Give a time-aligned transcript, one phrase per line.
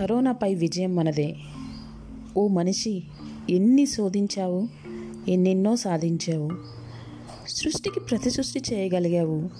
[0.00, 1.34] కరోనాపై విజయం మనదే.
[2.36, 3.02] ఓ మనిషి
[3.50, 4.68] ఎన్ని శోధించావు?
[5.28, 6.50] ఎన్నెన్నో సాధించావు?
[7.48, 9.50] సృష్టికి ప్రతి సృష్టి చేయగలిగావు?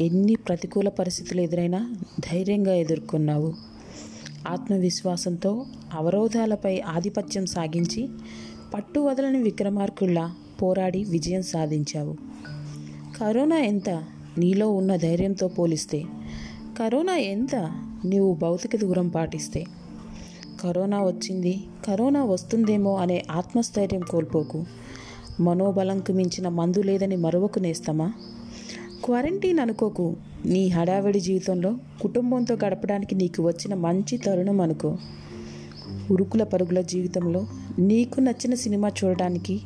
[0.00, 3.54] ఎన్ని ప్రతికూల పరిస్థితులు ఎదురైనా ధైర్యంగా ఎదుర్కొన్నావు?
[4.48, 8.08] ఆత్మవిశ్వాసంతో అవరోధాలపై ఆధిపత్యం సాగించి
[8.74, 12.16] పట్టు వదలని విక్రమార్కుల్లా పోరాడి విజయం సాధించావు.
[13.20, 13.90] కరోనా ఎంత
[14.38, 16.04] నీలో ఉన్న ధైర్యంతో పోలిస్తే
[16.78, 17.72] కరోనా ఎంత
[18.04, 19.64] నీవు భౌతిక దూరం పాటిస్తే.
[20.62, 21.64] కరోనా వచ్చింది.
[21.86, 24.64] కరోనా వస్తుందేమో అనే ఆత్మస్థైర్యం కోల్పోకు.
[25.40, 28.12] మనోబలంకు మించిన మందు లేదని మరొకకు నేస్తామా?
[29.04, 30.16] క్వారంటైన్ అనుకోకు.
[30.44, 34.96] నీ హడావిడి జీవితంలో కుటుంబంతో గడపడానికి నీకు వచ్చిన మంచి తరుణం అనుకో.
[36.10, 37.46] ఉరుకుల పరుగుల జీవితంలో
[37.78, 39.60] నీకు నచ్చిన సినిమా చూడడానికి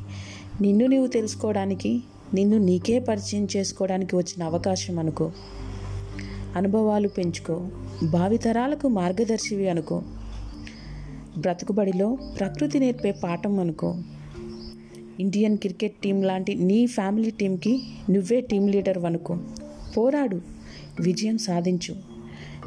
[0.61, 5.31] నిన్ను నీవు తెలుసుకోవడానికి నిన్ను నీకే పరిచయం చేసుకోవడానికి వచ్చిన అవకాశం అనుకో.
[6.57, 7.55] అనుభవాలు పెంచుకో.
[8.03, 10.03] భావితరాలకు మార్గదర్శివి అనుకో.
[11.37, 13.95] బ్రతుకుబడిలో ప్రకృతి నేర్పే పాఠం అనుకో.
[15.19, 19.37] ఇండియన్ క్రికెట్ టీం లాంటి నీ ఫ్యామిలీ టీంకి నువ్వే టీం లీడర్ అనుకో
[19.97, 20.41] పోరాడు
[20.99, 21.95] విజయం సాధించు.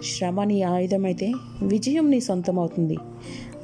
[0.04, 1.32] శ్రమ నీ ఆయుధమైతే
[1.62, 2.96] విజయం నీ సొంతం అవుతుంది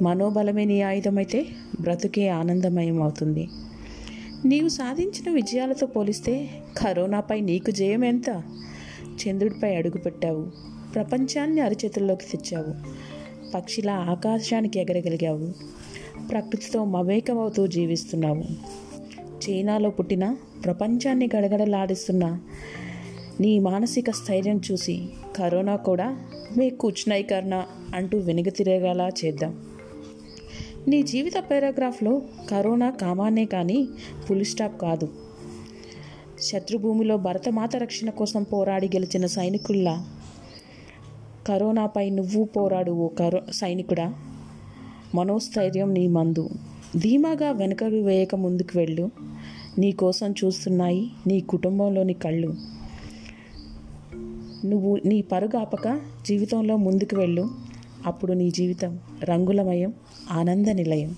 [0.01, 1.45] మనోబలమే నీ ఆయుధమైతే
[1.81, 3.47] బ్రతుకే ఆనందమయం అవుతుంది
[4.45, 8.41] నీవు సాధించిన విజయాలతో పోలిస్తే కరోనాపై నీకు జయం ఎంత
[9.23, 10.51] చంద్రుడిపై అడుగుపెట్టావు
[10.93, 12.97] ప్రపంచాన్ని అరచేతుల్లోకి తెచ్చావు.
[13.51, 15.51] పక్షిలా ఆకాశానికి ఎగరగలిగావు.
[16.29, 18.43] ప్రకృతితో మమేకమవుతూ జీవిస్తున్నావు.
[19.49, 22.39] చైనాలో పుట్టిన ప్రపంచాన్ని గడగడలాడిస్తున్న
[23.39, 26.17] నీ మానసిక స్థైర్యం చూసి కరోనా కూడా
[26.57, 27.63] మే కూర్చునైకరణ
[27.95, 29.65] అంటూ వెనుక తిరగలా చేద్దాం.
[30.87, 33.87] నీ జీవిత పారాగ్రాఫ్లో కరోనా కామానే కానీ
[34.25, 35.09] ఫుల్ స్టాప్ కాదు.
[36.41, 40.05] శత్రుభూమిలో భరతమాత రక్షణ కోసం పోరాడి గెలిచిన సైనికుల్లా.
[41.47, 44.13] కరోనాపై నువ్వు పోరాడు ఓ కరో సైనికుడా.
[45.15, 46.49] మనోస్థైర్యం నీ మందు.
[46.97, 49.11] ధీమాగా వెనకడు వేయక ముందుకు వెళ్ళు.
[49.77, 52.55] నీ కోసం చూస్తున్నాయి నీ కుటుంబంలోని కళ్ళు.
[54.65, 57.49] నువ్వు నీ పరుగాపక జీవితంలో ముందుకు వెళ్ళు.
[58.05, 59.93] అప్పుడు నీ జీవితం రంగులమయం
[60.31, 61.15] ఆనంద నిలయం.